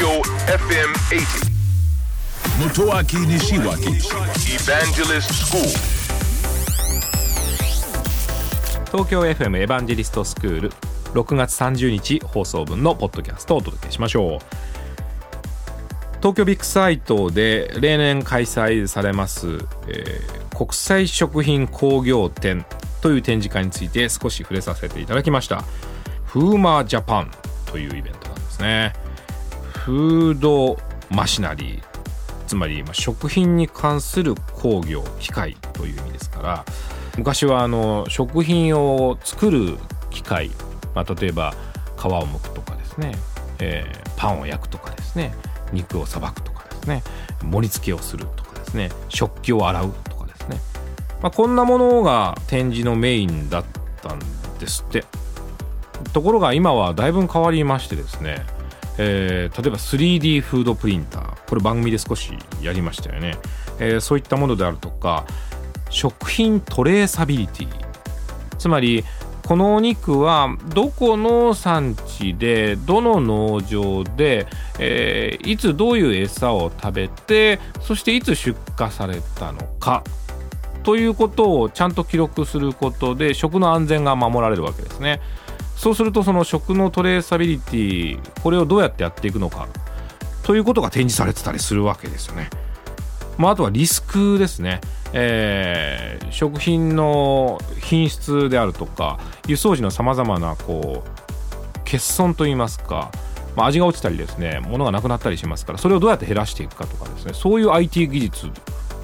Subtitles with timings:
[0.00, 1.50] Tokyo FM 80.
[2.58, 4.00] Motoaki Nishiwaki
[4.48, 5.62] Evangelist School.
[8.86, 10.70] 東京 FM エヴァンジェリストスクール
[11.12, 14.38] 6月30日放送分のポッドキャストをお届けしましょう。
[16.20, 22.66] 東京ビッグサイトで例年開催されます、えー国際食品工業展
[23.00, 25.62] という展示会について少し触れさせていただきました。
[26.24, 27.30] フーマージャパン
[27.66, 28.92] というイベントなんですね
[29.84, 30.78] フード
[31.10, 31.82] マシナリー。
[32.46, 36.64] つまり食品に関する工業機械という意味ですから
[37.16, 39.78] 昔はあの食品を作る
[40.10, 40.50] 機械、
[40.92, 41.54] まあ、例えば
[41.96, 43.12] 皮を剥くとかですね、
[43.60, 45.32] えーパンを焼くとかですね
[45.72, 47.02] 肉をさばくとかですね
[47.42, 50.58] 盛り付けをするとかですね食器を洗うとかですね、
[51.22, 53.64] まあ、こんなものが展示のメインだっ
[54.02, 54.18] たん
[54.58, 55.04] ですって。
[56.12, 58.44] ところが今はだいぶ変わりましてですね、
[58.98, 61.48] えー例えば 3D フードプリンター。
[61.48, 63.36] これ番組で少しやりましたよね、
[63.78, 65.26] えーそういったものであるとか
[65.88, 67.68] 食品トレーサビリティ。
[68.58, 69.04] つまり
[69.46, 74.46] このお肉はどこの産地でどの農場で、
[74.78, 80.04] えーいつどういう餌を食べてそしていつ出荷されたのか。
[80.82, 85.20] ということをちゃんと記録することで食の安全が守られるわけですね。
[85.80, 89.66] そうするとその食のトレーサビリティこれをどうやってやっていくのか
[90.42, 92.50] ということが展示されてたりするわけですよね。
[93.38, 94.82] まあ、あとはリスクですね、
[95.14, 103.10] えー食品の品質であるとか輸送時のさまざまなこう欠損といいますか、
[103.56, 107.32] まあ、味が落ちたりですね物がなくなったりしますからそれをどうやって減らしていくかとかですね。
[107.32, 108.50] そういう IT 技術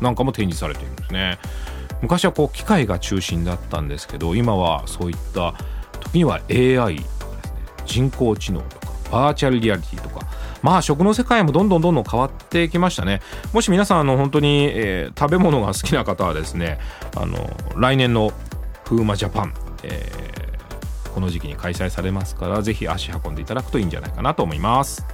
[0.00, 1.38] なんかも展示されているんですね。
[2.00, 5.54] 昔はこう機械が中心だったんですけど今はそういった
[6.12, 7.62] には AI とかですね。
[7.86, 10.26] 人工知能とかバーチャルリアリティとか。
[10.62, 13.20] まあ食の世界もどんどんどんどん変わってきましたね。
[13.52, 16.78] もし皆さんあの本当に、えー食べ物が好きな方はですね
[17.16, 18.32] あの来年の
[18.84, 20.42] フーマジャパン、えー
[21.12, 25.04] この時期に開催されますからぜひ足運んでいただくといいんじゃないかなと思います。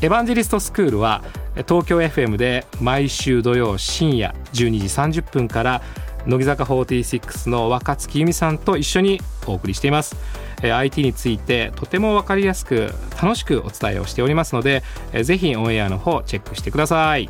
[0.00, 1.22] エヴァンジェリストスクールは
[1.68, 5.82] 東京 FM で毎週土曜深夜12時30分から
[6.26, 10.16] 乃木坂46の若月由美さんと一緒にお送りしています。
[10.62, 17.28] えー IT についてとても分かりやすく楽しくお伝えをしておりますのでえーぜひオンエアの方チェックしてください。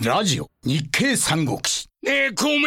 [0.00, 1.88] ラジオ日経三国志。
[2.04, 2.66] ねえ、孔明、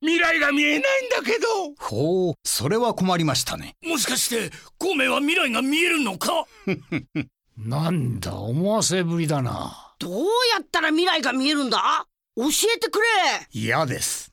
[0.00, 1.46] 未来が見えないんだけど。
[1.78, 3.74] ほうそれは困りましたね。
[3.84, 6.44] もしかして、孔明は未来が見えるのか？
[7.56, 9.94] なんだ思わせぶりだな。
[10.00, 10.12] どう
[10.52, 12.06] やったら未来が見えるんだ？
[12.36, 12.44] 教
[12.74, 13.04] えてくれ。
[13.52, 14.23] 嫌です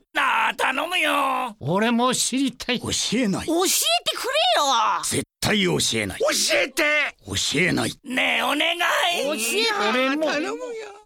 [0.56, 1.56] 頼むよ。
[1.60, 2.80] 俺も知りたい。
[2.80, 3.48] 教えない。
[3.48, 5.02] 教えてくれよ。
[5.04, 6.20] 絶対教えない。
[6.20, 6.84] 教えて。
[7.26, 7.94] 教えない。
[8.04, 8.80] ねえ、お願い。
[9.24, 10.26] 教え俺も。
[10.26, 10.58] 頼むよ。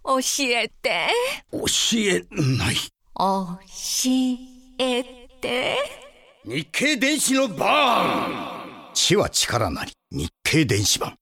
[0.04, 1.08] 教えて。
[1.52, 1.60] 教
[1.98, 2.26] え
[2.58, 2.76] ない。
[3.18, 3.60] 教
[4.80, 5.04] え
[5.42, 5.78] て。
[6.46, 9.92] 日経電子のバーン知は力なり。
[10.12, 11.16] 日経電子版